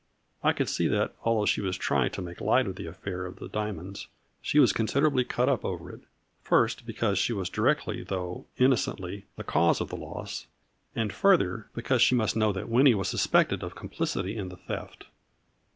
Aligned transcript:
I 0.43 0.51
could 0.53 0.67
see 0.67 0.87
that, 0.87 1.13
although 1.23 1.45
she 1.45 1.61
was 1.61 1.77
trying 1.77 2.09
to 2.13 2.23
make 2.23 2.41
light 2.41 2.65
of 2.65 2.75
the 2.75 2.87
affair 2.87 3.27
of 3.27 3.35
the 3.35 3.47
diamonds, 3.47 4.07
she 4.41 4.57
was 4.57 4.73
considerably 4.73 5.23
cut 5.23 5.47
up 5.47 5.63
over 5.63 5.91
it; 5.91 5.99
first, 6.41 6.87
because 6.87 7.19
she 7.19 7.33
was 7.33 7.51
directly 7.51 8.01
though 8.01 8.47
innocently 8.57 9.27
the 9.35 9.43
cause 9.43 9.79
of 9.79 9.89
the 9.89 9.95
loss, 9.97 10.47
and 10.95 11.13
further, 11.13 11.67
because 11.75 12.01
she 12.01 12.15
must 12.15 12.35
know 12.35 12.51
that 12.51 12.67
Winnie 12.67 12.95
was 12.95 13.09
suspected 13.09 13.61
of 13.61 13.75
com 13.75 13.89
plicity 13.89 14.35
in 14.35 14.49
the 14.49 14.57
theft. 14.57 15.05